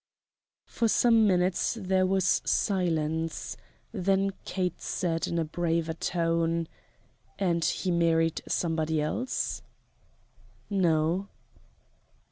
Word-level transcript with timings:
For 0.65 0.87
some 0.87 1.27
minutes 1.27 1.77
there 1.79 2.07
was 2.07 2.41
silence, 2.43 3.55
then 3.91 4.31
Kate 4.45 4.81
said 4.81 5.27
in 5.27 5.37
a 5.37 5.45
braver 5.45 5.93
tone: 5.93 6.67
"And 7.37 7.63
he 7.63 7.91
married 7.91 8.41
somebody 8.47 8.99
else?" 8.99 9.61
"No." 10.71 11.27